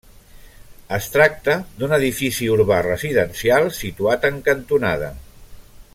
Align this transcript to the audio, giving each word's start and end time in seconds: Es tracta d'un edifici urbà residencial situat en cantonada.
Es 0.95 1.09
tracta 1.15 1.57
d'un 1.81 1.93
edifici 1.99 2.49
urbà 2.55 2.81
residencial 2.89 3.71
situat 3.81 4.29
en 4.31 4.41
cantonada. 4.49 5.15